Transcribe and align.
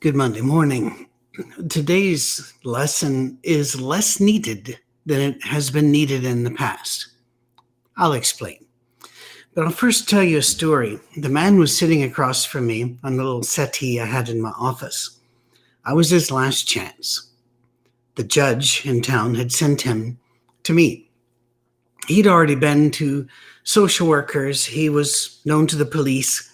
Good 0.00 0.14
Monday 0.14 0.42
morning. 0.42 1.08
Today's 1.68 2.54
lesson 2.62 3.36
is 3.42 3.80
less 3.80 4.20
needed 4.20 4.78
than 5.06 5.20
it 5.20 5.44
has 5.44 5.72
been 5.72 5.90
needed 5.90 6.24
in 6.24 6.44
the 6.44 6.52
past. 6.52 7.08
I'll 7.96 8.12
explain. 8.12 8.64
But 9.56 9.64
I'll 9.64 9.72
first 9.72 10.08
tell 10.08 10.22
you 10.22 10.38
a 10.38 10.42
story. 10.42 11.00
The 11.16 11.28
man 11.28 11.58
was 11.58 11.76
sitting 11.76 12.04
across 12.04 12.44
from 12.44 12.68
me 12.68 12.96
on 13.02 13.16
the 13.16 13.24
little 13.24 13.42
settee 13.42 13.98
I 14.00 14.06
had 14.06 14.28
in 14.28 14.40
my 14.40 14.52
office. 14.56 15.18
I 15.84 15.94
was 15.94 16.10
his 16.10 16.30
last 16.30 16.68
chance. 16.68 17.32
The 18.14 18.22
judge 18.22 18.86
in 18.86 19.02
town 19.02 19.34
had 19.34 19.50
sent 19.50 19.80
him 19.80 20.16
to 20.62 20.72
me. 20.72 21.10
He'd 22.06 22.28
already 22.28 22.54
been 22.54 22.92
to 22.92 23.26
social 23.64 24.06
workers, 24.06 24.64
he 24.64 24.90
was 24.90 25.40
known 25.44 25.66
to 25.66 25.76
the 25.76 25.84
police 25.84 26.48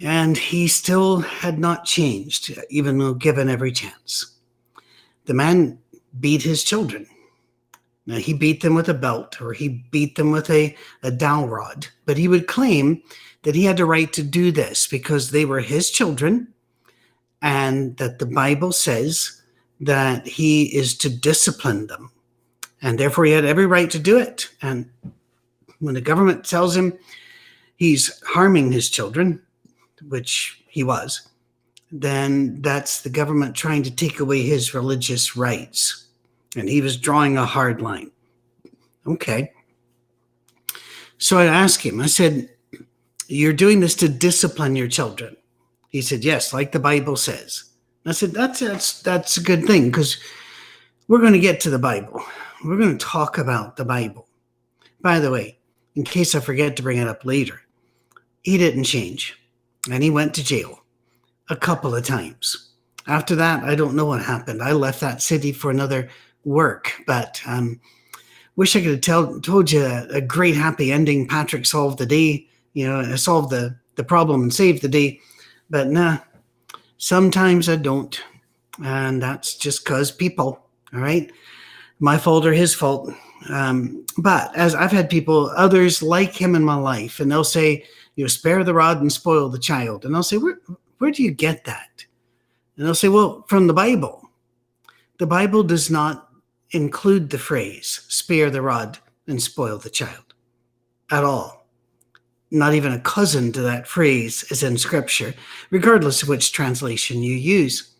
and 0.00 0.36
he 0.36 0.68
still 0.68 1.20
had 1.20 1.58
not 1.58 1.84
changed, 1.84 2.58
even 2.70 2.98
though 2.98 3.14
given 3.14 3.48
every 3.48 3.72
chance. 3.72 4.36
The 5.24 5.34
man 5.34 5.78
beat 6.20 6.42
his 6.42 6.62
children. 6.62 7.06
Now, 8.06 8.16
he 8.16 8.34
beat 8.34 8.60
them 8.60 8.74
with 8.74 8.88
a 8.88 8.94
belt 8.94 9.40
or 9.40 9.52
he 9.52 9.84
beat 9.90 10.14
them 10.16 10.30
with 10.30 10.48
a, 10.50 10.76
a 11.02 11.10
dowel 11.10 11.48
rod, 11.48 11.88
but 12.04 12.16
he 12.16 12.28
would 12.28 12.46
claim 12.46 13.02
that 13.42 13.54
he 13.54 13.64
had 13.64 13.78
the 13.78 13.84
right 13.84 14.12
to 14.12 14.22
do 14.22 14.52
this 14.52 14.86
because 14.86 15.30
they 15.30 15.44
were 15.44 15.60
his 15.60 15.90
children 15.90 16.52
and 17.42 17.96
that 17.96 18.18
the 18.18 18.26
Bible 18.26 18.72
says 18.72 19.42
that 19.80 20.26
he 20.26 20.64
is 20.76 20.96
to 20.98 21.08
discipline 21.08 21.86
them. 21.86 22.10
And 22.82 22.98
therefore, 22.98 23.24
he 23.24 23.32
had 23.32 23.44
every 23.44 23.66
right 23.66 23.90
to 23.90 23.98
do 23.98 24.18
it. 24.18 24.48
And 24.62 24.88
when 25.80 25.94
the 25.94 26.00
government 26.00 26.44
tells 26.44 26.76
him 26.76 26.96
he's 27.76 28.22
harming 28.24 28.70
his 28.70 28.88
children, 28.88 29.42
which 30.08 30.62
he 30.68 30.84
was, 30.84 31.28
then 31.90 32.60
that's 32.62 33.02
the 33.02 33.10
government 33.10 33.54
trying 33.54 33.82
to 33.84 33.90
take 33.90 34.20
away 34.20 34.42
his 34.42 34.74
religious 34.74 35.36
rights. 35.36 36.06
And 36.56 36.68
he 36.68 36.80
was 36.80 36.96
drawing 36.96 37.36
a 37.36 37.46
hard 37.46 37.80
line. 37.80 38.10
Okay. 39.06 39.52
So 41.18 41.38
I 41.38 41.46
asked 41.46 41.82
him, 41.82 42.00
I 42.00 42.06
said, 42.06 42.48
You're 43.28 43.52
doing 43.52 43.80
this 43.80 43.94
to 43.96 44.08
discipline 44.08 44.76
your 44.76 44.88
children. 44.88 45.36
He 45.88 46.02
said, 46.02 46.24
Yes, 46.24 46.52
like 46.52 46.72
the 46.72 46.80
Bible 46.80 47.16
says. 47.16 47.64
I 48.04 48.12
said, 48.12 48.32
That's 48.32 48.60
that's 48.60 49.02
that's 49.02 49.36
a 49.36 49.42
good 49.42 49.64
thing 49.64 49.86
because 49.86 50.18
we're 51.08 51.20
going 51.20 51.32
to 51.32 51.38
get 51.38 51.60
to 51.60 51.70
the 51.70 51.78
Bible. 51.78 52.22
We're 52.64 52.78
going 52.78 52.96
to 52.96 53.06
talk 53.06 53.38
about 53.38 53.76
the 53.76 53.84
Bible. 53.84 54.26
By 55.00 55.20
the 55.20 55.30
way, 55.30 55.58
in 55.94 56.04
case 56.04 56.34
I 56.34 56.40
forget 56.40 56.76
to 56.76 56.82
bring 56.82 56.98
it 56.98 57.06
up 57.06 57.24
later, 57.24 57.60
he 58.42 58.58
didn't 58.58 58.84
change 58.84 59.38
and 59.90 60.02
he 60.02 60.10
went 60.10 60.34
to 60.34 60.44
jail 60.44 60.82
a 61.50 61.56
couple 61.56 61.94
of 61.94 62.04
times. 62.04 62.70
After 63.06 63.36
that, 63.36 63.62
I 63.62 63.74
don't 63.74 63.94
know 63.94 64.06
what 64.06 64.22
happened. 64.22 64.62
I 64.62 64.72
left 64.72 65.00
that 65.00 65.22
city 65.22 65.52
for 65.52 65.70
another 65.70 66.08
work, 66.44 66.92
but 67.06 67.40
um, 67.46 67.80
wish 68.56 68.74
I 68.74 68.80
could 68.80 68.90
have 68.90 69.00
tell, 69.00 69.40
told 69.40 69.70
you 69.70 69.84
a, 69.84 70.20
great 70.20 70.56
happy 70.56 70.90
ending. 70.90 71.28
Patrick 71.28 71.66
solved 71.66 71.98
the 71.98 72.06
day, 72.06 72.48
you 72.72 72.86
know, 72.86 73.14
solved 73.16 73.50
the, 73.50 73.76
the 73.94 74.04
problem 74.04 74.42
and 74.42 74.54
saved 74.54 74.82
the 74.82 74.88
day. 74.88 75.20
But 75.70 75.88
nah, 75.88 76.18
sometimes 76.98 77.68
I 77.68 77.76
don't. 77.76 78.20
And 78.82 79.22
that's 79.22 79.56
just 79.56 79.84
because 79.84 80.10
people, 80.10 80.66
all 80.92 81.00
right? 81.00 81.30
My 81.98 82.18
fault 82.18 82.46
or 82.46 82.52
his 82.52 82.74
fault. 82.74 83.12
Um, 83.50 84.04
but 84.18 84.54
as 84.56 84.74
I've 84.74 84.92
had 84.92 85.10
people, 85.10 85.50
others 85.56 86.02
like 86.02 86.34
him 86.34 86.54
in 86.54 86.64
my 86.64 86.74
life, 86.74 87.20
and 87.20 87.30
they'll 87.30 87.44
say, 87.44 87.84
you 88.16 88.24
know, 88.24 88.28
spare 88.28 88.64
the 88.64 88.74
rod 88.74 89.00
and 89.00 89.12
spoil 89.12 89.48
the 89.48 89.58
child. 89.58 90.04
And 90.04 90.16
I'll 90.16 90.22
say, 90.22 90.38
where, 90.38 90.58
where 90.98 91.10
do 91.10 91.22
you 91.22 91.30
get 91.30 91.64
that? 91.64 92.04
And 92.76 92.86
they'll 92.86 92.94
say, 92.94 93.08
well, 93.08 93.44
from 93.48 93.66
the 93.66 93.74
Bible. 93.74 94.22
The 95.18 95.26
Bible 95.26 95.62
does 95.62 95.90
not 95.90 96.28
include 96.70 97.30
the 97.30 97.38
phrase, 97.38 98.04
spare 98.08 98.50
the 98.50 98.62
rod 98.62 98.98
and 99.26 99.42
spoil 99.42 99.78
the 99.78 99.90
child 99.90 100.34
at 101.10 101.24
all. 101.24 101.66
Not 102.50 102.74
even 102.74 102.92
a 102.92 103.00
cousin 103.00 103.52
to 103.52 103.62
that 103.62 103.88
phrase 103.88 104.44
is 104.50 104.62
in 104.62 104.76
scripture, 104.76 105.34
regardless 105.70 106.22
of 106.22 106.28
which 106.28 106.52
translation 106.52 107.22
you 107.22 107.34
use. 107.34 107.95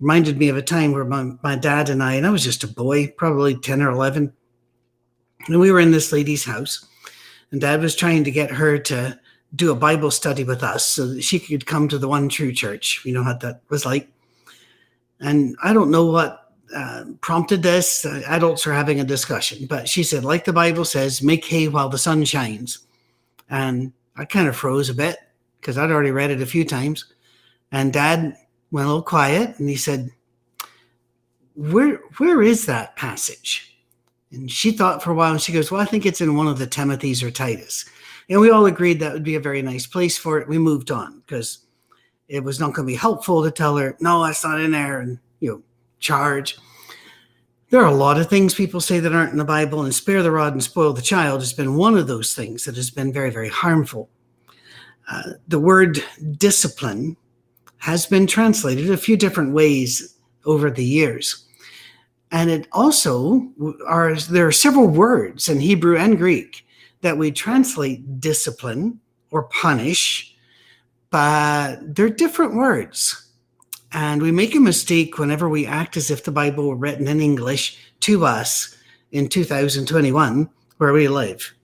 Reminded 0.00 0.38
me 0.38 0.48
of 0.48 0.56
a 0.56 0.62
time 0.62 0.92
where 0.92 1.04
my, 1.04 1.32
my 1.42 1.56
dad 1.56 1.88
and 1.88 2.02
I, 2.02 2.14
and 2.14 2.26
I 2.26 2.30
was 2.30 2.44
just 2.44 2.64
a 2.64 2.68
boy, 2.68 3.08
probably 3.16 3.56
10 3.56 3.82
or 3.82 3.90
11, 3.90 4.32
and 5.46 5.60
we 5.60 5.72
were 5.72 5.80
in 5.80 5.90
this 5.90 6.12
lady's 6.12 6.44
house, 6.44 6.86
and 7.50 7.60
dad 7.60 7.80
was 7.80 7.96
trying 7.96 8.24
to 8.24 8.30
get 8.30 8.50
her 8.50 8.78
to 8.78 9.18
do 9.54 9.72
a 9.72 9.76
Bible 9.76 10.10
study 10.10 10.44
with 10.44 10.62
us 10.62 10.84
so 10.84 11.06
that 11.06 11.22
she 11.22 11.38
could 11.38 11.66
come 11.66 11.88
to 11.88 11.98
the 11.98 12.08
one 12.08 12.28
true 12.28 12.52
church. 12.52 13.02
You 13.04 13.14
know 13.14 13.22
how 13.22 13.34
that 13.34 13.62
was 13.70 13.86
like. 13.86 14.08
And 15.20 15.56
I 15.62 15.72
don't 15.72 15.90
know 15.90 16.06
what 16.06 16.52
uh, 16.74 17.04
prompted 17.20 17.62
this. 17.62 18.04
Uh, 18.04 18.22
adults 18.26 18.66
are 18.66 18.74
having 18.74 19.00
a 19.00 19.04
discussion, 19.04 19.66
but 19.66 19.88
she 19.88 20.02
said, 20.02 20.24
like 20.24 20.44
the 20.44 20.52
Bible 20.52 20.84
says, 20.84 21.22
make 21.22 21.44
hay 21.44 21.68
while 21.68 21.88
the 21.88 21.98
sun 21.98 22.24
shines. 22.24 22.80
And 23.48 23.92
I 24.16 24.26
kind 24.26 24.48
of 24.48 24.56
froze 24.56 24.90
a 24.90 24.94
bit 24.94 25.16
because 25.60 25.78
I'd 25.78 25.90
already 25.90 26.10
read 26.10 26.30
it 26.30 26.42
a 26.42 26.46
few 26.46 26.64
times. 26.64 27.06
And 27.72 27.92
dad 27.92 28.36
went 28.70 28.86
a 28.86 28.88
little 28.88 29.02
quiet 29.02 29.58
and 29.58 29.68
he 29.68 29.76
said, 29.76 30.10
where, 31.54 31.96
where 32.18 32.42
is 32.42 32.66
that 32.66 32.96
passage? 32.96 33.76
And 34.30 34.50
she 34.50 34.70
thought 34.70 35.02
for 35.02 35.10
a 35.10 35.14
while 35.14 35.32
and 35.32 35.40
she 35.40 35.52
goes, 35.52 35.70
Well, 35.70 35.80
I 35.80 35.86
think 35.86 36.06
it's 36.06 36.20
in 36.20 36.36
one 36.36 36.46
of 36.46 36.58
the 36.58 36.66
Timothys 36.66 37.22
or 37.22 37.30
Titus. 37.30 37.84
And 38.28 38.40
we 38.40 38.50
all 38.50 38.66
agreed 38.66 39.00
that 39.00 39.12
would 39.12 39.24
be 39.24 39.36
a 39.36 39.40
very 39.40 39.62
nice 39.62 39.86
place 39.86 40.18
for 40.18 40.38
it. 40.38 40.48
We 40.48 40.58
moved 40.58 40.90
on 40.90 41.20
because 41.20 41.58
it 42.28 42.44
was 42.44 42.60
not 42.60 42.74
going 42.74 42.86
to 42.86 42.92
be 42.92 42.96
helpful 42.96 43.42
to 43.42 43.50
tell 43.50 43.76
her, 43.78 43.96
no, 44.00 44.22
that's 44.22 44.44
not 44.44 44.60
in 44.60 44.70
there 44.70 45.00
and, 45.00 45.18
you 45.40 45.50
know, 45.50 45.62
charge. 45.98 46.58
There 47.70 47.80
are 47.80 47.90
a 47.90 47.94
lot 47.94 48.20
of 48.20 48.28
things 48.28 48.54
people 48.54 48.80
say 48.80 49.00
that 49.00 49.14
aren't 49.14 49.32
in 49.32 49.38
the 49.38 49.44
Bible, 49.44 49.82
and 49.82 49.94
spare 49.94 50.22
the 50.22 50.30
rod 50.30 50.52
and 50.52 50.62
spoil 50.62 50.92
the 50.92 51.02
child 51.02 51.40
has 51.40 51.52
been 51.52 51.76
one 51.76 51.96
of 51.96 52.06
those 52.06 52.34
things 52.34 52.64
that 52.64 52.76
has 52.76 52.90
been 52.90 53.12
very, 53.12 53.30
very 53.30 53.48
harmful. 53.48 54.08
Uh, 55.10 55.32
the 55.48 55.58
word 55.58 56.02
discipline 56.36 57.16
has 57.78 58.06
been 58.06 58.26
translated 58.26 58.90
a 58.90 58.96
few 58.96 59.16
different 59.16 59.52
ways 59.52 60.16
over 60.44 60.70
the 60.70 60.84
years. 60.84 61.46
And 62.30 62.50
it 62.50 62.68
also 62.72 63.48
are 63.86 64.14
there 64.14 64.46
are 64.46 64.52
several 64.52 64.88
words 64.88 65.48
in 65.48 65.60
Hebrew 65.60 65.96
and 65.96 66.18
Greek 66.18 66.66
that 67.00 67.16
we 67.16 67.30
translate 67.30 68.20
discipline 68.20 69.00
or 69.30 69.44
punish, 69.44 70.34
but 71.10 71.76
they're 71.94 72.10
different 72.10 72.54
words. 72.54 73.30
And 73.92 74.20
we 74.20 74.30
make 74.30 74.54
a 74.54 74.60
mistake 74.60 75.18
whenever 75.18 75.48
we 75.48 75.64
act 75.64 75.96
as 75.96 76.10
if 76.10 76.24
the 76.24 76.32
Bible 76.32 76.68
were 76.68 76.76
written 76.76 77.08
in 77.08 77.20
English 77.20 77.78
to 78.00 78.26
us 78.26 78.76
in 79.12 79.28
2021 79.28 80.50
where 80.76 80.92
we 80.92 81.08
live. 81.08 81.54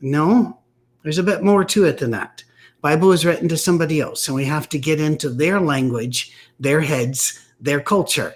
No, 0.00 0.58
there's 1.02 1.18
a 1.18 1.22
bit 1.22 1.42
more 1.42 1.64
to 1.64 1.84
it 1.84 1.98
than 1.98 2.10
that. 2.10 2.44
Bible 2.82 3.08
was 3.08 3.24
written 3.24 3.48
to 3.48 3.56
somebody 3.56 4.00
else, 4.00 4.26
and 4.26 4.34
we 4.34 4.44
have 4.44 4.68
to 4.70 4.78
get 4.78 5.00
into 5.00 5.30
their 5.30 5.60
language, 5.60 6.36
their 6.58 6.80
heads, 6.80 7.38
their 7.60 7.80
culture, 7.80 8.34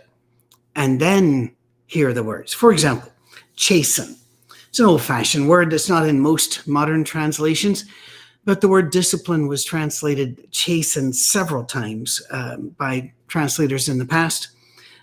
and 0.76 1.00
then 1.00 1.54
hear 1.86 2.12
the 2.12 2.22
words. 2.22 2.54
For 2.54 2.72
example, 2.72 3.12
chasten. 3.56 4.16
It's 4.68 4.78
an 4.78 4.86
old 4.86 5.02
fashioned 5.02 5.48
word 5.48 5.72
that's 5.72 5.88
not 5.88 6.06
in 6.06 6.20
most 6.20 6.66
modern 6.68 7.02
translations, 7.02 7.86
but 8.44 8.60
the 8.60 8.68
word 8.68 8.92
discipline 8.92 9.48
was 9.48 9.64
translated 9.64 10.50
chasten 10.52 11.12
several 11.12 11.64
times 11.64 12.22
um, 12.30 12.68
by 12.78 13.12
translators 13.26 13.88
in 13.88 13.98
the 13.98 14.06
past, 14.06 14.50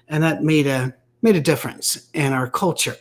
and 0.08 0.24
that 0.24 0.44
made 0.44 0.68
a 0.68 0.96
made 1.22 1.36
a 1.36 1.42
difference 1.42 2.10
in 2.14 2.32
our 2.32 2.50
culture. 2.50 2.96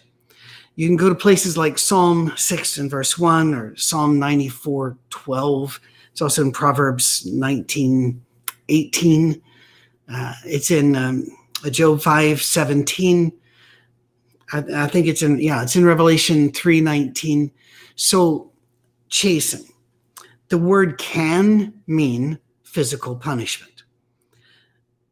You 0.75 0.89
can 0.89 0.97
go 0.97 1.09
to 1.09 1.15
places 1.15 1.57
like 1.57 1.79
Psalm 1.79 2.33
6 2.37 2.79
and 2.79 2.91
verse 2.91 3.19
1 3.19 3.55
or 3.55 3.77
Psalm 3.77 4.19
94 4.19 4.97
12. 5.11 5.81
It's 6.13 6.23
also 6.23 6.43
in 6.43 6.53
Proverbs 6.53 7.27
19 7.27 8.23
18. 8.69 9.43
Uh, 10.13 10.35
it's 10.45 10.71
in 10.71 10.95
um, 10.95 11.27
Job 11.71 12.01
5 12.01 12.41
17 12.41 13.33
I, 14.53 14.65
I 14.75 14.87
think 14.87 15.07
it's 15.07 15.23
in 15.23 15.39
yeah, 15.39 15.63
it's 15.63 15.77
in 15.77 15.85
Revelation 15.85 16.53
three 16.53 16.81
nineteen. 16.81 17.51
So 17.97 18.53
chasten. 19.09 19.65
The 20.49 20.59
word 20.59 20.99
can 20.99 21.73
mean 21.87 22.39
physical 22.63 23.17
punishment, 23.17 23.85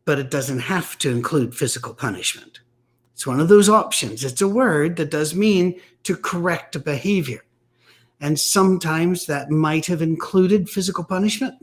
but 0.04 0.18
it 0.18 0.30
doesn't 0.30 0.58
have 0.60 0.98
to 0.98 1.10
include 1.10 1.54
physical 1.54 1.94
punishment. 1.94 2.60
It's 3.14 3.26
one 3.26 3.40
of 3.40 3.48
those 3.48 3.68
options. 3.68 4.22
It's 4.22 4.42
a 4.42 4.48
word 4.48 4.96
that 4.96 5.10
does 5.10 5.34
mean 5.34 5.80
to 6.04 6.16
correct 6.16 6.82
behavior. 6.84 7.42
And 8.20 8.38
sometimes 8.38 9.26
that 9.26 9.50
might 9.50 9.86
have 9.86 10.02
included 10.02 10.68
physical 10.68 11.04
punishment, 11.04 11.54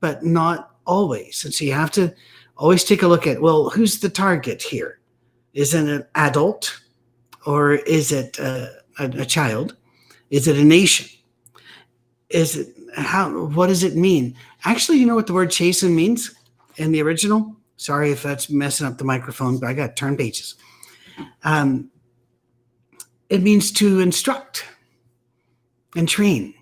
but 0.00 0.24
not 0.24 0.76
always. 0.86 1.44
And 1.44 1.52
so 1.52 1.64
you 1.64 1.72
have 1.72 1.90
to 1.92 2.14
always 2.56 2.84
take 2.84 3.02
a 3.02 3.08
look 3.08 3.26
at 3.26 3.42
well, 3.42 3.70
who's 3.70 4.00
the 4.00 4.08
target 4.08 4.62
here? 4.62 5.00
Is 5.52 5.74
it 5.74 5.88
an 5.88 6.06
adult 6.14 6.80
or 7.44 7.72
is 7.72 8.12
it 8.12 8.38
a, 8.38 8.70
a, 8.98 9.04
a 9.04 9.24
child? 9.24 9.76
Is 10.30 10.46
it 10.48 10.56
a 10.56 10.64
nation? 10.64 11.08
Is 12.30 12.56
it 12.56 12.68
how? 12.96 13.46
What 13.46 13.68
does 13.68 13.82
it 13.82 13.96
mean? 13.96 14.36
Actually, 14.64 14.98
you 14.98 15.06
know 15.06 15.14
what 15.14 15.26
the 15.26 15.32
word 15.32 15.50
chasten 15.50 15.94
means 15.94 16.34
in 16.76 16.92
the 16.92 17.02
original? 17.02 17.56
Sorry 17.76 18.10
if 18.10 18.22
that's 18.22 18.50
messing 18.50 18.86
up 18.86 18.98
the 18.98 19.04
microphone, 19.04 19.58
but 19.58 19.68
I 19.68 19.74
got 19.74 19.88
to 19.88 19.94
turn 19.94 20.16
pages. 20.16 20.54
Um, 21.44 21.90
it 23.28 23.42
means 23.42 23.70
to 23.72 24.00
instruct 24.00 24.64
and 25.96 26.08
train. 26.08 26.54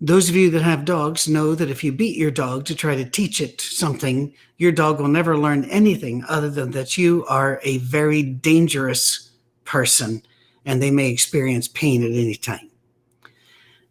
Those 0.00 0.30
of 0.30 0.36
you 0.36 0.50
that 0.50 0.62
have 0.62 0.86
dogs 0.86 1.28
know 1.28 1.54
that 1.54 1.70
if 1.70 1.84
you 1.84 1.92
beat 1.92 2.16
your 2.16 2.30
dog 2.30 2.64
to 2.64 2.74
try 2.74 2.96
to 2.96 3.04
teach 3.04 3.40
it 3.40 3.60
something, 3.60 4.32
your 4.56 4.72
dog 4.72 4.98
will 4.98 5.08
never 5.08 5.36
learn 5.36 5.64
anything 5.66 6.24
other 6.26 6.48
than 6.48 6.70
that 6.70 6.96
you 6.96 7.24
are 7.26 7.60
a 7.62 7.78
very 7.78 8.22
dangerous 8.22 9.30
person 9.64 10.22
and 10.64 10.82
they 10.82 10.90
may 10.90 11.10
experience 11.10 11.68
pain 11.68 12.02
at 12.02 12.12
any 12.12 12.34
time. 12.34 12.70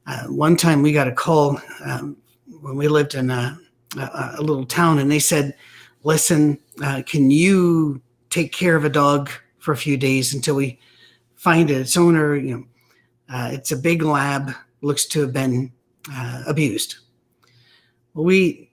Uh, 0.08 0.24
one 0.26 0.58
time 0.58 0.82
we 0.82 0.92
got 0.92 1.08
a 1.08 1.12
call 1.12 1.60
um, 1.86 2.18
when 2.62 2.76
we 2.76 2.88
lived 2.88 3.14
in 3.14 3.30
a, 3.30 3.58
a, 3.98 4.36
a, 4.38 4.42
little 4.42 4.66
town 4.66 4.98
and 4.98 5.12
they 5.12 5.20
said, 5.20 5.56
Listen, 6.04 6.58
uh, 6.82 7.04
can 7.06 7.30
you 7.30 8.02
take 8.30 8.52
care 8.52 8.76
of 8.76 8.86
a 8.86 8.90
dog 8.90 9.30
for 9.60 9.74
a 9.74 9.78
few 9.78 9.98
days 9.98 10.34
until 10.34 10.56
we 10.56 10.80
find 11.36 11.70
its 11.70 11.98
owner? 11.98 12.36
You 12.36 12.58
know, 12.58 12.64
uh, 13.31 13.50
it's 13.54 13.72
a 13.72 13.78
big 13.78 14.02
lab, 14.02 14.52
looks 14.81 15.06
to 15.08 15.22
have 15.22 15.34
been 15.34 15.72
uh, 16.12 16.44
abused. 16.48 16.98
Well, 18.14 18.26
we 18.26 18.72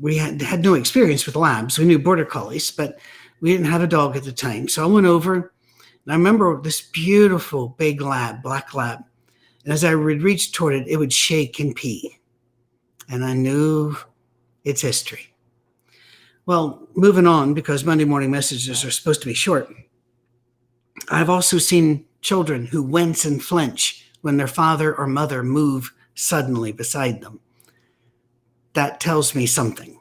we 0.00 0.16
had, 0.16 0.42
had 0.42 0.62
no 0.62 0.74
experience 0.74 1.24
with 1.24 1.36
labs. 1.36 1.78
We 1.78 1.84
knew 1.86 1.98
border 1.98 2.24
collies, 2.24 2.70
but 2.70 2.98
we 3.40 3.52
didn't 3.52 3.66
have 3.66 3.82
a 3.82 3.86
dog 3.86 4.16
at 4.16 4.24
the 4.24 4.32
time. 4.32 4.68
So 4.68 4.82
I 4.82 4.86
went 4.86 5.06
over, 5.06 5.34
and 5.34 6.12
I 6.12 6.14
remember 6.14 6.60
this 6.60 6.82
beautiful 6.82 7.68
big 7.78 8.00
lab, 8.00 8.42
black 8.42 8.74
lab. 8.74 9.00
And 9.64 9.72
as 9.72 9.84
I 9.84 9.94
would 9.94 10.22
reach 10.22 10.52
toward 10.52 10.74
it, 10.74 10.88
it 10.88 10.96
would 10.96 11.12
shake 11.12 11.58
and 11.60 11.74
pee. 11.74 12.18
And 13.08 13.24
I 13.24 13.32
knew 13.32 13.96
its 14.64 14.82
history. 14.82 15.32
Well, 16.44 16.88
moving 16.94 17.26
on, 17.26 17.54
because 17.54 17.84
Monday 17.84 18.04
morning 18.04 18.30
messages 18.30 18.84
are 18.84 18.90
supposed 18.90 19.20
to 19.20 19.26
be 19.26 19.34
short, 19.34 19.72
I've 21.10 21.30
also 21.30 21.58
seen 21.58 22.04
children 22.20 22.66
who 22.66 22.82
wince 22.82 23.24
and 23.24 23.42
flinch 23.42 24.04
when 24.20 24.36
their 24.36 24.48
father 24.48 24.94
or 24.94 25.06
mother 25.06 25.42
move 25.42 25.92
suddenly 26.14 26.72
beside 26.72 27.20
them. 27.20 27.40
That 28.74 29.00
tells 29.00 29.34
me 29.34 29.46
something. 29.46 29.98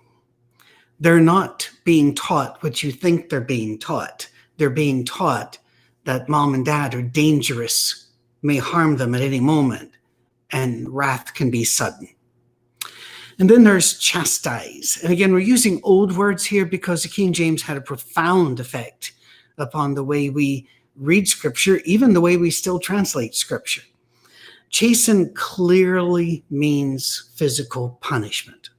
They're 1.00 1.20
not 1.20 1.70
being 1.84 2.16
taught 2.16 2.62
what 2.64 2.82
you 2.82 2.92
think 2.92 3.30
they're 3.30 3.42
being 3.42 3.78
taught. 3.78 4.30
They're 4.58 4.70
being 4.70 5.06
taught 5.06 5.60
that 6.06 6.30
mom 6.30 6.54
and 6.54 6.66
dad 6.66 6.96
are 6.96 7.02
dangerous, 7.02 8.08
may 8.42 8.58
harm 8.58 8.98
them 8.98 9.14
at 9.14 9.22
any 9.22 9.40
moment, 9.40 9.92
and 10.52 10.90
wrath 10.90 11.34
can 11.34 11.52
be 11.52 11.64
sudden. 11.64 12.10
And 13.40 13.50
then 13.50 13.64
there's 13.64 14.00
chastise. 14.00 15.00
And 15.04 15.14
again, 15.14 15.32
we're 15.32 15.40
using 15.40 15.80
old 15.84 16.18
words 16.18 16.44
here 16.44 16.66
because 16.66 17.04
the 17.04 17.10
King 17.10 17.34
James 17.34 17.62
had 17.62 17.78
a 17.78 17.82
profound 17.82 18.60
effect 18.60 19.12
upon 19.60 19.94
the 19.94 20.04
way 20.04 20.30
we 20.30 20.68
read 20.98 21.28
scripture, 21.28 21.78
even 21.86 22.14
the 22.14 22.22
way 22.22 22.38
we 22.38 22.52
still 22.52 22.80
translate 22.80 23.36
scripture. 23.36 23.84
Chasten 24.70 25.34
clearly 25.34 26.44
means 26.50 27.30
physical 27.36 27.98
punishment. 28.02 28.70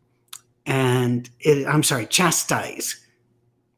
And 0.66 1.30
it, 1.40 1.66
I'm 1.66 1.82
sorry, 1.82 2.06
chastise. 2.06 3.00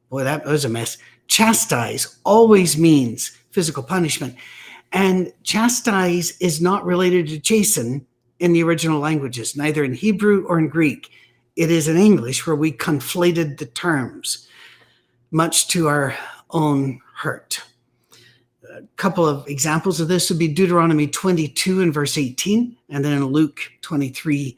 Boy, 0.09 0.25
that 0.25 0.45
was 0.45 0.65
a 0.65 0.69
mess. 0.69 0.99
Chastise 1.29 2.19
always 2.25 2.77
means 2.77 3.37
physical 3.53 3.83
punishment. 3.83 4.35
And 4.93 5.33
chastise 5.45 6.37
is 6.41 6.61
not 6.61 6.85
related 6.85 7.29
to 7.29 7.39
chasten 7.39 8.05
in 8.41 8.53
the 8.53 8.65
original 8.65 8.99
languages, 8.99 9.57
neither 9.57 9.85
in 9.85 9.95
Hebrew 9.95 10.45
or 10.47 10.59
in 10.59 10.69
Greek. 10.69 11.11
It 11.55 11.71
is 11.71 11.87
in 11.87 11.97
English 11.97 12.47
where 12.47 12.57
we 12.57 12.73
conflated 12.73 13.59
the 13.59 13.67
terms, 13.67 14.49
much 15.31 15.69
to 15.69 15.87
our 15.87 16.17
own 16.51 17.01
hurt 17.15 17.60
a 18.81 18.97
couple 18.97 19.27
of 19.27 19.47
examples 19.47 20.01
of 20.01 20.09
this 20.09 20.31
would 20.31 20.39
be 20.39 20.49
Deuteronomy 20.49 21.07
22 21.07 21.83
and 21.83 21.93
verse 21.93 22.17
18, 22.17 22.77
and 22.89 23.05
then 23.05 23.25
Luke 23.27 23.61
23 23.83 24.57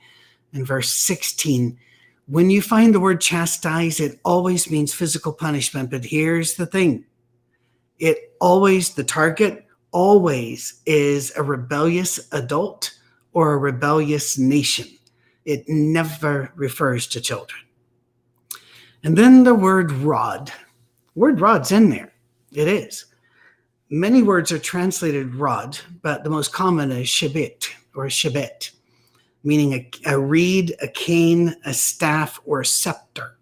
and 0.53 0.67
verse 0.67 0.91
16. 0.91 1.79
When 2.27 2.51
you 2.51 2.63
find 2.63 2.95
the 2.95 3.01
word 3.01 3.21
chastise, 3.21 4.01
it 4.01 4.21
always 4.25 4.71
means 4.71 4.95
physical 4.95 5.33
punishment. 5.33 5.91
But 5.91 6.05
here's 6.05 6.55
the 6.55 6.67
thing 6.67 7.05
it 7.99 8.35
always, 8.41 8.95
the 8.95 9.05
target 9.05 9.67
always 9.93 10.81
is 10.87 11.33
a 11.37 11.43
rebellious 11.43 12.21
adult 12.33 12.93
or 13.33 13.53
a 13.53 13.59
rebellious 13.59 14.39
nation. 14.39 14.87
It 15.45 15.65
never 15.69 16.53
refers 16.55 17.07
to 17.09 17.21
children. 17.21 17.61
And 19.05 19.19
then 19.19 19.45
the 19.45 19.55
word 19.55 19.91
rod. 19.91 20.53
Word 21.15 21.41
rod's 21.41 21.73
in 21.73 21.91
there. 21.91 22.13
It 22.53 22.69
is. 22.69 23.07
Many 23.95 24.23
words 24.23 24.51
are 24.51 24.59
translated 24.59 25.35
rod, 25.35 25.79
but 26.01 26.25
the 26.25 26.31
most 26.31 26.51
common 26.51 26.91
is 26.91 27.09
shebit 27.09 27.69
or 27.95 28.07
shebet, 28.07 28.71
meaning 29.45 29.75
a, 29.75 29.91
a 30.07 30.19
reed, 30.19 30.75
a 30.81 30.89
cane, 30.89 31.55
a 31.67 31.75
staff, 31.75 32.41
or 32.47 32.63
a 32.63 32.65
scepter. 32.65 33.37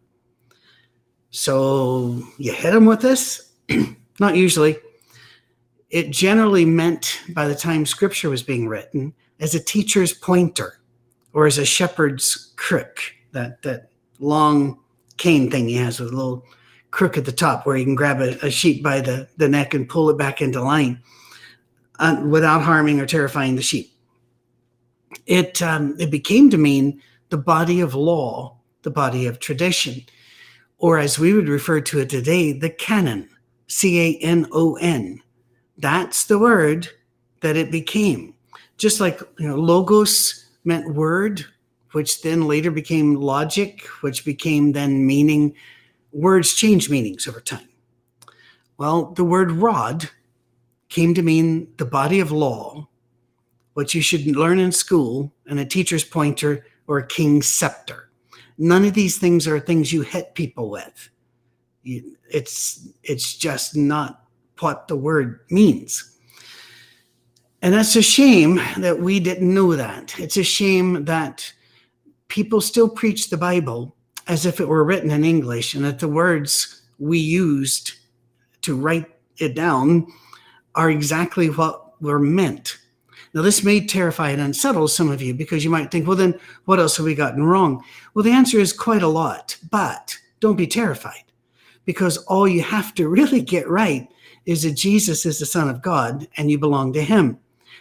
So 1.30 2.20
you 2.36 2.52
hit 2.52 2.72
them 2.72 2.84
with 2.84 3.00
this? 3.00 3.52
Not 4.18 4.34
usually. 4.34 4.76
It 5.88 6.10
generally 6.10 6.64
meant, 6.64 7.20
by 7.28 7.46
the 7.46 7.54
time 7.54 7.86
scripture 7.86 8.28
was 8.28 8.42
being 8.42 8.66
written, 8.66 9.14
as 9.38 9.54
a 9.54 9.62
teacher's 9.62 10.12
pointer 10.12 10.80
or 11.32 11.46
as 11.46 11.58
a 11.58 11.64
shepherd's 11.64 12.54
crook, 12.56 12.98
that, 13.30 13.62
that 13.62 13.92
long 14.18 14.80
cane 15.16 15.48
thing 15.48 15.68
he 15.68 15.76
has 15.76 16.00
with 16.00 16.12
a 16.12 16.16
little 16.16 16.44
crook 16.90 17.16
at 17.16 17.24
the 17.24 17.32
top 17.32 17.66
where 17.66 17.76
you 17.76 17.84
can 17.84 17.94
grab 17.94 18.20
a, 18.20 18.36
a 18.44 18.50
sheep 18.50 18.82
by 18.82 19.00
the, 19.00 19.28
the 19.36 19.48
neck 19.48 19.74
and 19.74 19.88
pull 19.88 20.10
it 20.10 20.18
back 20.18 20.40
into 20.40 20.62
line 20.62 21.00
uh, 21.98 22.20
without 22.26 22.62
harming 22.62 23.00
or 23.00 23.06
terrifying 23.06 23.56
the 23.56 23.62
sheep. 23.62 23.92
It, 25.26 25.62
um, 25.62 25.96
it 25.98 26.10
became 26.10 26.50
to 26.50 26.58
mean 26.58 27.00
the 27.28 27.38
body 27.38 27.80
of 27.80 27.94
law, 27.94 28.56
the 28.82 28.90
body 28.90 29.26
of 29.26 29.38
tradition, 29.38 30.02
or 30.78 30.98
as 30.98 31.18
we 31.18 31.32
would 31.32 31.48
refer 31.48 31.80
to 31.80 32.00
it 32.00 32.08
today, 32.08 32.52
the 32.52 32.70
canon, 32.70 33.28
C 33.66 34.00
A 34.00 34.18
N 34.24 34.46
O 34.52 34.76
N. 34.76 35.20
That's 35.78 36.24
the 36.24 36.38
word 36.38 36.88
that 37.40 37.56
it 37.56 37.70
became. 37.70 38.34
Just 38.78 39.00
like 39.00 39.20
you 39.38 39.46
know, 39.46 39.56
logos 39.56 40.46
meant 40.64 40.94
word, 40.94 41.44
which 41.92 42.22
then 42.22 42.48
later 42.48 42.70
became 42.70 43.14
logic, 43.14 43.86
which 44.00 44.24
became 44.24 44.72
then 44.72 45.06
meaning 45.06 45.54
words 46.12 46.54
change 46.54 46.90
meanings 46.90 47.26
over 47.26 47.40
time. 47.40 47.68
Well, 48.78 49.12
the 49.12 49.24
word 49.24 49.52
rod 49.52 50.10
came 50.88 51.14
to 51.14 51.22
mean 51.22 51.68
the 51.76 51.84
body 51.84 52.20
of 52.20 52.32
law, 52.32 52.88
what 53.74 53.94
you 53.94 54.02
should 54.02 54.26
learn 54.26 54.58
in 54.58 54.72
school, 54.72 55.32
and 55.46 55.60
a 55.60 55.64
teacher's 55.64 56.04
pointer 56.04 56.66
or 56.86 56.98
a 56.98 57.06
king's 57.06 57.46
scepter. 57.46 58.10
None 58.58 58.84
of 58.84 58.94
these 58.94 59.18
things 59.18 59.46
are 59.46 59.60
things 59.60 59.92
you 59.92 60.02
hit 60.02 60.34
people 60.34 60.68
with. 60.68 61.08
It's 61.82 62.88
it's 63.02 63.36
just 63.36 63.76
not 63.76 64.24
what 64.58 64.88
the 64.88 64.96
word 64.96 65.40
means. 65.50 66.18
And 67.62 67.74
that's 67.74 67.96
a 67.96 68.02
shame 68.02 68.60
that 68.78 68.98
we 68.98 69.20
didn't 69.20 69.52
know 69.52 69.76
that. 69.76 70.18
It's 70.18 70.36
a 70.36 70.42
shame 70.42 71.04
that 71.04 71.52
people 72.28 72.60
still 72.60 72.88
preach 72.88 73.28
the 73.28 73.36
Bible 73.36 73.96
as 74.30 74.46
if 74.46 74.60
it 74.60 74.68
were 74.68 74.84
written 74.84 75.10
in 75.10 75.24
English 75.24 75.74
and 75.74 75.84
that 75.84 75.98
the 75.98 76.06
words 76.06 76.82
we 77.00 77.18
used 77.18 77.94
to 78.62 78.76
write 78.76 79.06
it 79.38 79.56
down 79.56 80.06
are 80.76 80.88
exactly 80.88 81.50
what 81.50 82.00
were 82.00 82.20
meant. 82.20 82.78
Now, 83.34 83.42
this 83.42 83.64
may 83.64 83.84
terrify 83.84 84.30
and 84.30 84.40
unsettle 84.40 84.86
some 84.86 85.10
of 85.10 85.20
you 85.20 85.34
because 85.34 85.64
you 85.64 85.70
might 85.70 85.90
think, 85.90 86.06
well, 86.06 86.16
then 86.16 86.38
what 86.66 86.78
else 86.78 86.96
have 86.96 87.06
we 87.06 87.16
gotten 87.16 87.42
wrong? 87.42 87.82
Well, 88.14 88.22
the 88.22 88.30
answer 88.30 88.60
is 88.60 88.72
quite 88.72 89.02
a 89.02 89.08
lot, 89.08 89.56
but 89.68 90.16
don't 90.38 90.54
be 90.54 90.68
terrified 90.68 91.24
because 91.84 92.18
all 92.18 92.46
you 92.46 92.62
have 92.62 92.94
to 92.94 93.08
really 93.18 93.42
get 93.42 93.68
right 93.68 94.08
is 94.46 94.62
that 94.62 94.76
Jesus 94.76 95.26
is 95.26 95.40
the 95.40 95.46
Son 95.46 95.68
of 95.68 95.82
God 95.82 96.28
and 96.36 96.48
you 96.52 96.56
belong 96.56 96.92
to 96.92 97.02
Him. 97.02 97.36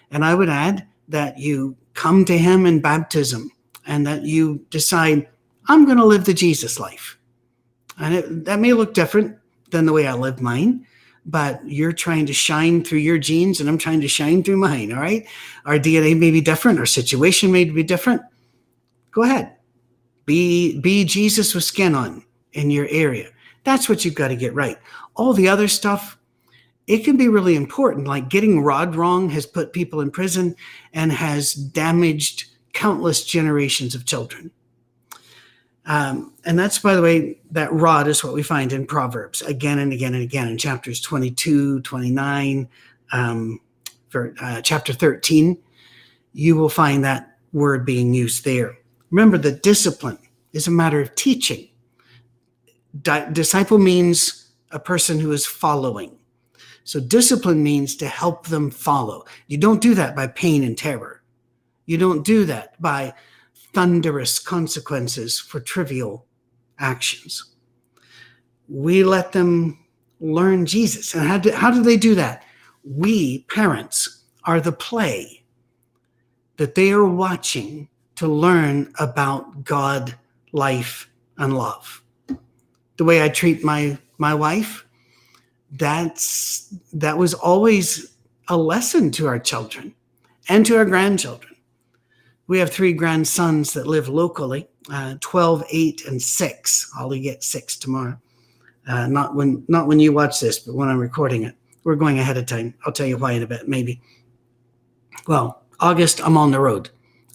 And 0.09 0.25
I 0.25 0.33
would 0.33 0.49
add 0.49 0.87
that 1.09 1.37
you 1.37 1.77
come 1.93 2.25
to 2.25 2.37
Him 2.39 2.65
in 2.65 2.81
baptism 2.81 3.51
and 3.85 4.07
that 4.07 4.23
you 4.23 4.65
decide, 4.71 5.27
I'm 5.69 5.85
going 5.85 5.97
to 5.97 6.05
live 6.05 6.25
the 6.25 6.33
Jesus 6.33 6.79
life. 6.79 7.17
And 7.99 8.15
it, 8.15 8.45
that 8.45 8.59
may 8.59 8.73
look 8.73 8.93
different 8.93 9.37
than 9.69 9.85
the 9.85 9.93
way 9.93 10.07
I 10.07 10.13
live 10.13 10.41
mine, 10.41 10.85
but 11.25 11.61
you're 11.65 11.93
trying 11.93 12.25
to 12.25 12.33
shine 12.33 12.83
through 12.83 12.99
your 12.99 13.19
genes 13.19 13.59
and 13.59 13.69
I'm 13.69 13.77
trying 13.77 14.01
to 14.01 14.07
shine 14.07 14.41
through 14.43 14.57
mine. 14.57 14.91
All 14.91 14.99
right. 14.99 15.27
Our 15.65 15.77
DNA 15.77 16.17
may 16.17 16.31
be 16.31 16.41
different, 16.41 16.79
our 16.79 16.87
situation 16.87 17.51
may 17.51 17.65
be 17.65 17.83
different. 17.83 18.21
Go 19.11 19.23
ahead. 19.23 19.55
Be, 20.25 20.79
be 20.79 21.05
Jesus 21.05 21.53
with 21.53 21.63
skin 21.63 21.93
on 21.93 22.25
in 22.53 22.71
your 22.71 22.87
area. 22.89 23.29
That's 23.63 23.87
what 23.87 24.03
you've 24.03 24.15
got 24.15 24.29
to 24.29 24.35
get 24.35 24.55
right. 24.55 24.77
All 25.15 25.33
the 25.33 25.49
other 25.49 25.67
stuff, 25.67 26.17
it 26.87 26.99
can 26.99 27.17
be 27.17 27.27
really 27.27 27.55
important. 27.55 28.07
Like 28.07 28.29
getting 28.29 28.61
Rod 28.61 28.95
wrong 28.95 29.29
has 29.29 29.45
put 29.45 29.73
people 29.73 30.01
in 30.01 30.09
prison 30.09 30.55
and 30.93 31.11
has 31.11 31.53
damaged 31.53 32.45
countless 32.73 33.23
generations 33.23 33.93
of 33.93 34.05
children. 34.05 34.51
Um, 35.85 36.33
and 36.45 36.57
that's, 36.57 36.79
by 36.79 36.95
the 36.95 37.01
way, 37.01 37.39
that 37.51 37.73
rod 37.73 38.07
is 38.07 38.23
what 38.23 38.33
we 38.33 38.43
find 38.43 38.71
in 38.73 38.85
Proverbs 38.85 39.41
again 39.41 39.79
and 39.79 39.91
again 39.91 40.13
and 40.13 40.23
again 40.23 40.47
in 40.47 40.57
chapters 40.57 41.01
22, 41.01 41.81
29, 41.81 42.69
um, 43.11 43.59
for 44.09 44.35
uh, 44.41 44.61
chapter 44.61 44.93
13. 44.93 45.57
You 46.33 46.55
will 46.55 46.69
find 46.69 47.03
that 47.03 47.37
word 47.53 47.85
being 47.85 48.13
used 48.13 48.45
there. 48.45 48.77
Remember 49.09 49.37
that 49.39 49.63
discipline 49.63 50.19
is 50.53 50.67
a 50.67 50.71
matter 50.71 50.99
of 50.99 51.15
teaching. 51.15 51.67
Di- 53.01 53.31
disciple 53.31 53.79
means 53.79 54.51
a 54.71 54.79
person 54.79 55.19
who 55.19 55.31
is 55.31 55.45
following. 55.45 56.17
So 56.83 56.99
discipline 56.99 57.61
means 57.63 57.95
to 57.97 58.07
help 58.07 58.47
them 58.47 58.71
follow. 58.71 59.25
You 59.47 59.57
don't 59.57 59.81
do 59.81 59.93
that 59.95 60.15
by 60.15 60.27
pain 60.27 60.63
and 60.63 60.77
terror. 60.77 61.21
You 61.85 61.97
don't 61.97 62.25
do 62.25 62.45
that 62.45 62.79
by 62.81 63.13
thunderous 63.73 64.39
consequences 64.39 65.39
for 65.39 65.59
trivial 65.59 66.25
actions. 66.79 67.55
We 68.67 69.03
let 69.03 69.31
them 69.31 69.85
learn 70.19 70.65
Jesus. 70.65 71.13
And 71.13 71.27
how 71.27 71.37
do, 71.37 71.51
how 71.51 71.71
do 71.71 71.81
they 71.83 71.97
do 71.97 72.15
that? 72.15 72.43
We, 72.83 73.43
parents, 73.43 74.23
are 74.45 74.59
the 74.59 74.71
play 74.71 75.43
that 76.57 76.75
they 76.75 76.91
are 76.91 77.05
watching 77.05 77.89
to 78.15 78.27
learn 78.27 78.91
about 78.99 79.63
God, 79.63 80.15
life, 80.51 81.09
and 81.37 81.57
love. 81.57 82.03
The 82.97 83.05
way 83.05 83.23
I 83.23 83.29
treat 83.29 83.63
my, 83.63 83.97
my 84.17 84.33
wife, 84.33 84.85
that's 85.71 86.73
that 86.93 87.17
was 87.17 87.33
always 87.33 88.15
a 88.47 88.57
lesson 88.57 89.11
to 89.11 89.27
our 89.27 89.39
children 89.39 89.93
and 90.49 90.65
to 90.65 90.75
our 90.75 90.85
grandchildren 90.85 91.55
we 92.49 92.57
have 92.57 92.71
three 92.71 92.93
grandsons 92.93 93.73
that 93.73 93.85
live 93.85 94.09
locally 94.09 94.67
uh, 94.91 95.15
12 95.21 95.63
8 95.69 96.05
and 96.07 96.21
6 96.21 96.91
ollie 96.99 97.21
get 97.21 97.43
six 97.43 97.77
tomorrow. 97.77 98.19
Uh, 98.87 99.07
not 99.07 99.35
when 99.35 99.63
not 99.69 99.87
when 99.87 99.99
you 99.99 100.11
watch 100.11 100.41
this 100.41 100.59
but 100.59 100.75
when 100.75 100.89
i'm 100.89 100.99
recording 100.99 101.43
it. 101.43 101.55
We're 101.85 101.95
going 101.95 102.19
ahead 102.19 102.35
of 102.35 102.45
time. 102.45 102.73
I'll 102.85 102.91
tell 102.91 103.05
you 103.05 103.17
why 103.17 103.31
in 103.33 103.43
a 103.43 103.47
bit 103.47 103.69
maybe. 103.69 104.01
Well 105.27 105.63
august 105.79 106.21
i'm 106.25 106.37
on 106.37 106.51
the 106.51 106.59
road. 106.59 106.89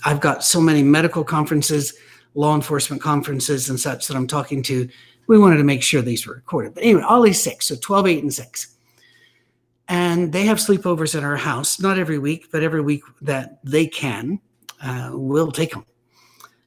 I've 0.05 0.21
got 0.21 0.45
so 0.45 0.61
many 0.61 0.83
medical 0.83 1.25
conferences 1.25 1.95
law 2.35 2.55
enforcement 2.55 3.01
conferences 3.01 3.71
and 3.71 3.81
such 3.81 4.09
that 4.09 4.17
i'm 4.17 4.27
talking 4.27 4.63
to. 4.65 4.89
We 5.29 5.39
wanted 5.39 5.57
to 5.57 5.65
make 5.65 5.83
sure 5.83 6.03
these 6.03 6.27
were 6.27 6.35
recorded. 6.35 6.75
But 6.75 6.83
anyway 6.83 7.03
ollie's 7.03 7.41
six 7.41 7.69
so 7.69 7.77
12 7.81 8.07
8 8.09 8.23
and 8.25 8.35
6 8.35 8.77
and 9.87 10.33
they 10.33 10.45
have 10.45 10.59
sleepovers 10.59 11.15
at 11.15 11.23
our 11.23 11.37
house 11.37 11.79
not 11.79 11.99
every 12.01 12.19
week 12.19 12.49
but 12.51 12.65
every 12.65 12.81
week 12.81 13.03
that 13.21 13.61
they 13.63 13.87
can 13.87 14.41
uh, 14.83 15.11
we'll 15.13 15.53
take 15.53 15.73
them. 15.73 15.85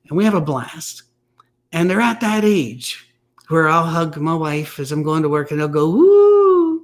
And 0.08 0.18
we 0.18 0.26
have 0.26 0.34
a 0.34 0.42
blast. 0.42 1.04
And 1.72 1.90
they're 1.90 2.02
at 2.02 2.22
that 2.22 2.44
age 2.46 3.12
where 3.50 3.68
I'll 3.68 3.86
hug 3.86 4.18
my 4.18 4.34
wife 4.34 4.80
as 4.80 4.92
I'm 4.92 5.04
going 5.04 5.24
to 5.24 5.30
work 5.30 5.52
and 5.52 5.60
they'll 5.60 5.68
go, 5.68 5.90
woo. 5.90 6.84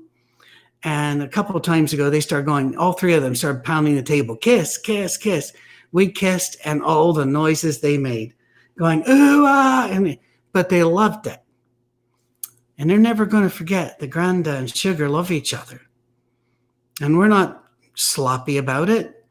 And 0.83 1.23
a 1.23 1.27
couple 1.27 1.55
of 1.55 1.63
times 1.63 1.93
ago, 1.93 2.09
they 2.09 2.19
started 2.19 2.45
going, 2.45 2.75
all 2.77 2.93
three 2.93 3.13
of 3.13 3.23
them 3.23 3.35
started 3.35 3.63
pounding 3.63 3.95
the 3.95 4.03
table, 4.03 4.35
kiss, 4.35 4.77
kiss, 4.77 5.15
kiss. 5.17 5.53
We 5.91 6.11
kissed 6.11 6.57
and 6.65 6.81
all 6.81 7.13
the 7.13 7.25
noises 7.25 7.79
they 7.79 7.97
made, 7.97 8.33
going, 8.77 9.03
ooh, 9.07 9.45
ah. 9.45 9.87
And, 9.89 10.17
but 10.51 10.69
they 10.69 10.83
loved 10.83 11.27
it. 11.27 11.39
And 12.77 12.89
they're 12.89 12.97
never 12.97 13.25
going 13.25 13.43
to 13.43 13.49
forget 13.49 13.99
that 13.99 14.09
Granda 14.09 14.57
and 14.57 14.75
Sugar 14.75 15.07
love 15.07 15.31
each 15.31 15.53
other. 15.53 15.81
And 16.99 17.17
we're 17.17 17.27
not 17.27 17.63
sloppy 17.95 18.57
about 18.57 18.89
it 18.89 19.22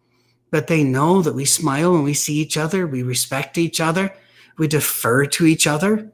but 0.52 0.66
they 0.66 0.84
know 0.84 1.22
that 1.22 1.34
we 1.34 1.46
smile 1.46 1.92
when 1.92 2.02
we 2.04 2.12
see 2.14 2.34
each 2.34 2.58
other, 2.58 2.86
we 2.86 3.02
respect 3.02 3.56
each 3.56 3.80
other, 3.80 4.14
we 4.58 4.68
defer 4.68 5.24
to 5.24 5.46
each 5.46 5.66
other, 5.66 6.12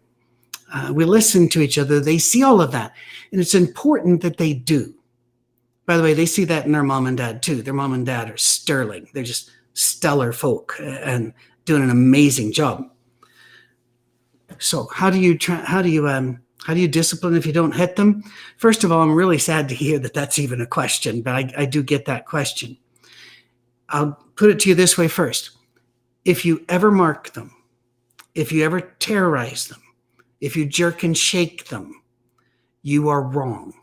uh, 0.73 0.93
we 0.95 1.05
listen 1.05 1.49
to 1.49 1.61
each 1.61 1.77
other. 1.77 1.99
They 1.99 2.19
see 2.19 2.43
all 2.43 2.61
of 2.61 2.71
that. 2.71 2.95
And 3.33 3.41
it's 3.41 3.55
important 3.55 4.23
that 4.23 4.37
they 4.37 4.55
do. 4.55 4.95
By 5.87 5.97
the 5.97 6.05
way, 6.05 6.15
they 6.15 6.25
see 6.27 6.45
that 6.45 6.67
in 6.67 6.73
their 6.73 6.85
mom 6.85 7.07
and 7.07 7.17
dad 7.17 7.43
too. 7.43 7.63
Their 7.63 7.75
mom 7.75 7.93
and 7.93 8.07
dad 8.07 8.31
are 8.31 8.37
sterling, 8.37 9.09
they're 9.13 9.25
just 9.25 9.51
stellar 9.75 10.33
folk 10.33 10.77
and 10.81 11.35
doing 11.65 11.83
an 11.83 11.91
amazing 11.91 12.53
job. 12.53 12.85
So, 14.59 14.89
how 14.93 15.11
do 15.11 15.21
you 15.21 15.37
try, 15.37 15.57
how 15.57 15.83
do 15.83 15.89
you 15.89 16.09
um, 16.09 16.41
how 16.65 16.75
do 16.75 16.81
you 16.81 16.89
discipline 16.89 17.35
if 17.35 17.45
you 17.45 17.53
don't 17.53 17.75
hit 17.75 17.97
them? 17.97 18.23
First 18.57 18.85
of 18.85 18.93
all, 18.93 19.03
I'm 19.03 19.15
really 19.15 19.39
sad 19.39 19.69
to 19.69 19.75
hear 19.75 19.99
that 19.99 20.15
that's 20.15 20.39
even 20.39 20.61
a 20.61 20.67
question, 20.67 21.23
but 21.23 21.35
I, 21.35 21.53
I 21.57 21.65
do 21.65 21.83
get 21.83 22.05
that 22.05 22.27
question. 22.27 22.77
I'll 23.89 24.13
put 24.37 24.51
it 24.51 24.61
to 24.61 24.69
you 24.69 24.75
this 24.75 24.99
way 24.99 25.09
first. 25.09 25.51
If 26.25 26.45
you 26.45 26.65
ever 26.69 26.91
mark 26.91 27.33
them, 27.33 27.55
if 28.35 28.53
you 28.53 28.65
ever 28.65 28.81
terrorize 28.81 29.67
them, 29.69 29.83
if 30.41 30.57
you 30.57 30.67
jerk 30.67 31.03
and 31.03 31.17
shake 31.17 31.69
them, 31.69 32.03
you 32.83 33.09
are 33.09 33.23
wrong. 33.23 33.75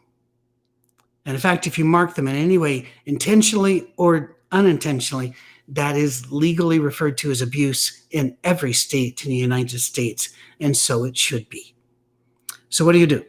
And 1.26 1.36
in 1.36 1.42
fact, 1.42 1.66
if 1.66 1.78
you 1.78 1.86
mark 1.86 2.16
them 2.16 2.28
in 2.28 2.36
any 2.36 2.58
way, 2.58 2.88
intentionally 3.06 3.92
or 3.98 4.38
unintentionally, 4.52 5.34
that 5.68 5.96
is 5.96 6.32
legally 6.32 6.78
referred 6.78 7.18
to 7.18 7.32
as 7.32 7.42
abuse 7.42 8.06
in 8.12 8.38
every 8.44 8.74
state 8.74 9.26
in 9.26 9.32
the 9.32 9.36
United 9.36 9.80
States. 9.80 10.30
And 10.60 10.78
so 10.78 11.04
it 11.04 11.18
should 11.18 11.50
be. 11.50 11.76
So, 12.70 12.86
what 12.86 12.92
do 12.92 13.00
you 13.00 13.08
do? 13.08 13.26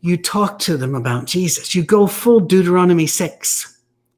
You 0.00 0.18
talk 0.18 0.58
to 0.60 0.76
them 0.76 0.94
about 0.94 1.24
Jesus. 1.24 1.74
You 1.74 1.82
go 1.82 2.06
full 2.06 2.40
Deuteronomy 2.40 3.06
6 3.06 3.73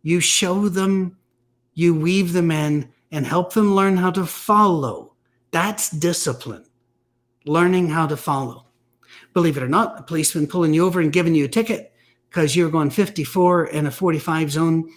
you 0.06 0.20
show 0.20 0.68
them, 0.68 1.18
you 1.74 1.92
weave 1.92 2.32
them 2.32 2.52
in, 2.52 2.88
and 3.10 3.26
help 3.26 3.54
them 3.54 3.74
learn 3.74 3.96
how 3.96 4.12
to 4.12 4.24
follow. 4.24 5.12
That's 5.50 5.90
discipline, 5.90 6.64
learning 7.44 7.88
how 7.88 8.06
to 8.06 8.16
follow. 8.16 8.66
Believe 9.32 9.56
it 9.56 9.64
or 9.64 9.68
not, 9.68 9.98
a 9.98 10.04
policeman 10.04 10.46
pulling 10.46 10.72
you 10.72 10.86
over 10.86 11.00
and 11.00 11.12
giving 11.12 11.34
you 11.34 11.46
a 11.46 11.48
ticket 11.48 11.92
because 12.30 12.54
you're 12.54 12.70
going 12.70 12.90
54 12.90 13.66
in 13.66 13.86
a 13.86 13.90
45 13.90 14.52
zone. 14.52 14.88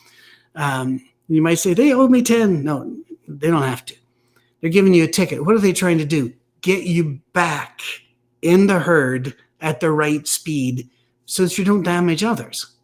Um, 0.54 1.04
you 1.28 1.42
might 1.42 1.56
say, 1.56 1.74
they 1.74 1.92
owe 1.92 2.08
me 2.08 2.22
10. 2.22 2.63
No, 2.63 2.96
they 3.28 3.48
don't 3.48 3.63
have 3.63 3.86
to. 3.86 3.96
They're 4.62 4.70
giving 4.70 4.94
you 4.94 5.06
a 5.06 5.08
ticket. 5.08 5.44
What 5.44 5.56
are 5.56 5.60
they 5.60 5.74
trying 5.74 5.98
to 5.98 6.06
do? 6.06 6.32
Get 6.62 6.84
you 6.84 7.20
back 7.34 7.82
in 8.44 8.68
the 8.68 8.78
herd 8.78 9.36
at 9.60 9.80
the 9.80 9.89
right 9.89 10.28
speed 10.28 10.88
so 11.25 11.46
that 11.46 11.58
you 11.58 11.66
don't 11.66 11.82
damage 11.82 12.24
others. 12.24 12.75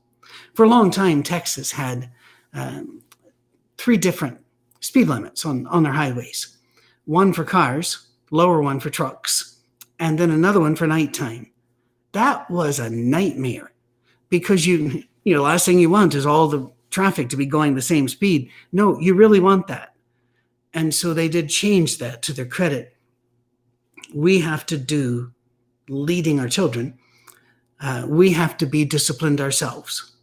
For 0.56 0.64
a 0.64 0.70
long 0.70 0.90
time, 0.90 1.22
Texas 1.22 1.72
had 1.72 2.10
um, 2.56 3.02
three 3.78 3.98
different 3.98 4.40
speed 4.80 5.08
limits 5.08 5.46
on, 5.46 5.68
on 5.68 5.84
their 5.84 5.94
highways 5.94 6.58
one 7.06 7.32
for 7.32 7.44
cars, 7.44 8.08
lower 8.32 8.64
one 8.64 8.80
for 8.80 8.90
trucks, 8.90 9.60
and 10.00 10.18
then 10.18 10.32
another 10.32 10.60
one 10.60 10.76
for 10.76 10.88
nighttime. 10.88 11.52
That 12.14 12.50
was 12.50 12.80
a 12.80 12.90
nightmare 12.90 13.72
because 14.30 14.66
you, 14.66 15.04
you 15.24 15.36
know, 15.36 15.44
last 15.44 15.66
thing 15.66 15.78
you 15.78 15.92
want 15.92 16.16
is 16.16 16.26
all 16.26 16.48
the 16.48 16.72
traffic 16.90 17.30
to 17.30 17.38
be 17.38 17.46
going 17.46 17.76
the 17.76 17.82
same 17.82 18.08
speed. 18.08 18.50
No, 18.72 19.00
you 19.00 19.14
really 19.14 19.40
want 19.40 19.68
that. 19.68 19.94
And 20.74 20.94
so 20.94 21.14
they 21.14 21.30
did 21.30 21.48
change 21.48 22.00
that 22.00 22.24
to 22.24 22.34
their 22.34 22.46
credit. 22.46 22.96
We 24.14 24.40
have 24.40 24.66
to 24.68 24.78
do 24.78 25.32
leading 25.88 26.40
our 26.40 26.50
children. 26.50 26.98
Uh, 27.80 28.06
we 28.08 28.32
have 28.32 28.58
to 28.58 28.66
be 28.66 28.84
disciplined 28.84 29.40
ourselves 29.40 30.15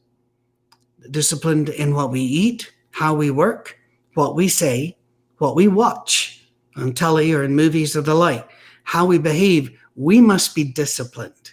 disciplined 1.10 1.68
in 1.68 1.94
what 1.94 2.10
we 2.10 2.20
eat, 2.20 2.72
how 2.90 3.14
we 3.14 3.30
work, 3.30 3.78
what 4.14 4.34
we 4.34 4.48
say, 4.48 4.96
what 5.38 5.56
we 5.56 5.68
watch 5.68 6.44
on 6.76 6.92
telly 6.92 7.32
or 7.32 7.44
in 7.44 7.54
movies 7.54 7.96
or 7.96 8.02
the 8.02 8.14
like, 8.14 8.48
how 8.84 9.04
we 9.04 9.18
behave. 9.18 9.78
We 9.96 10.20
must 10.20 10.54
be 10.54 10.64
disciplined 10.64 11.52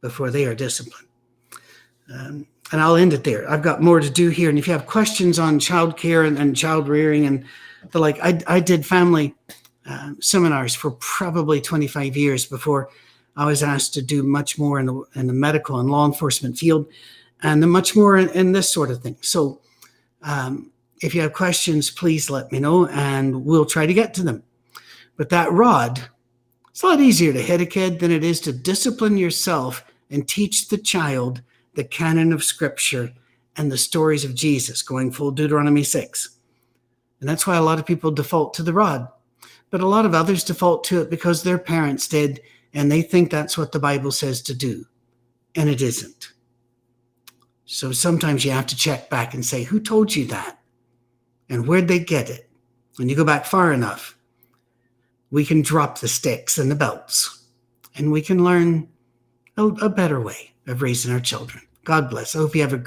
before 0.00 0.30
they 0.30 0.46
are 0.46 0.54
disciplined. 0.54 1.08
Um, 2.12 2.46
and 2.72 2.80
I'll 2.80 2.96
end 2.96 3.12
it 3.12 3.24
there. 3.24 3.48
I've 3.50 3.62
got 3.62 3.82
more 3.82 4.00
to 4.00 4.10
do 4.10 4.28
here. 4.28 4.48
And 4.48 4.58
if 4.58 4.66
you 4.66 4.72
have 4.72 4.86
questions 4.86 5.38
on 5.38 5.58
childcare 5.58 6.26
and, 6.26 6.38
and 6.38 6.56
child 6.56 6.88
rearing 6.88 7.26
and 7.26 7.44
the 7.90 7.98
like, 7.98 8.18
I, 8.20 8.40
I 8.46 8.60
did 8.60 8.86
family 8.86 9.34
uh, 9.86 10.12
seminars 10.20 10.74
for 10.74 10.92
probably 10.92 11.60
25 11.60 12.16
years 12.16 12.46
before 12.46 12.90
I 13.36 13.46
was 13.46 13.62
asked 13.62 13.94
to 13.94 14.02
do 14.02 14.22
much 14.22 14.58
more 14.58 14.78
in 14.78 14.86
the, 14.86 15.02
in 15.14 15.26
the 15.26 15.32
medical 15.32 15.80
and 15.80 15.90
law 15.90 16.06
enforcement 16.06 16.58
field 16.58 16.86
and 17.42 17.60
much 17.70 17.96
more 17.96 18.16
in, 18.16 18.28
in 18.30 18.52
this 18.52 18.72
sort 18.72 18.90
of 18.90 19.02
thing. 19.02 19.16
So, 19.20 19.60
um, 20.22 20.70
if 21.00 21.14
you 21.14 21.22
have 21.22 21.32
questions, 21.32 21.90
please 21.90 22.28
let 22.28 22.52
me 22.52 22.60
know 22.60 22.86
and 22.88 23.44
we'll 23.44 23.64
try 23.64 23.86
to 23.86 23.94
get 23.94 24.12
to 24.14 24.22
them. 24.22 24.42
But 25.16 25.30
that 25.30 25.50
rod, 25.52 26.00
it's 26.70 26.82
a 26.82 26.86
lot 26.86 27.00
easier 27.00 27.32
to 27.32 27.42
hit 27.42 27.60
a 27.60 27.66
kid 27.66 28.00
than 28.00 28.10
it 28.10 28.22
is 28.22 28.40
to 28.40 28.52
discipline 28.52 29.16
yourself 29.16 29.84
and 30.10 30.28
teach 30.28 30.68
the 30.68 30.78
child 30.78 31.42
the 31.74 31.84
canon 31.84 32.32
of 32.32 32.44
scripture 32.44 33.12
and 33.56 33.70
the 33.70 33.78
stories 33.78 34.24
of 34.24 34.34
Jesus, 34.34 34.82
going 34.82 35.10
full 35.10 35.30
Deuteronomy 35.30 35.82
6. 35.82 36.30
And 37.20 37.28
that's 37.28 37.46
why 37.46 37.56
a 37.56 37.62
lot 37.62 37.78
of 37.78 37.86
people 37.86 38.10
default 38.10 38.54
to 38.54 38.62
the 38.62 38.72
rod. 38.72 39.08
But 39.70 39.82
a 39.82 39.86
lot 39.86 40.06
of 40.06 40.14
others 40.14 40.44
default 40.44 40.84
to 40.84 41.00
it 41.02 41.10
because 41.10 41.42
their 41.42 41.58
parents 41.58 42.08
did, 42.08 42.40
and 42.74 42.90
they 42.90 43.02
think 43.02 43.30
that's 43.30 43.56
what 43.56 43.72
the 43.72 43.78
Bible 43.78 44.10
says 44.10 44.42
to 44.42 44.54
do. 44.54 44.84
And 45.54 45.68
it 45.68 45.82
isn't. 45.82 46.32
So 47.72 47.92
sometimes 47.92 48.44
you 48.44 48.50
have 48.50 48.66
to 48.66 48.76
check 48.76 49.08
back 49.10 49.32
and 49.32 49.46
say, 49.46 49.62
who 49.62 49.78
told 49.78 50.16
you 50.16 50.24
that? 50.26 50.58
And 51.48 51.68
where'd 51.68 51.86
they 51.86 52.00
get 52.00 52.28
it? 52.28 52.50
When 52.96 53.08
you 53.08 53.14
go 53.14 53.24
back 53.24 53.44
far 53.44 53.72
enough, 53.72 54.18
we 55.30 55.44
can 55.44 55.62
drop 55.62 56.00
the 56.00 56.08
sticks 56.08 56.58
and 56.58 56.68
the 56.68 56.74
belts 56.74 57.44
and 57.94 58.10
we 58.10 58.22
can 58.22 58.42
learn 58.42 58.88
a, 59.56 59.66
a 59.66 59.88
better 59.88 60.20
way 60.20 60.50
of 60.66 60.82
raising 60.82 61.12
our 61.12 61.20
children. 61.20 61.62
God 61.84 62.10
bless. 62.10 62.34
I 62.34 62.40
hope 62.40 62.56
you 62.56 62.62
have 62.62 62.72
a 62.72 62.84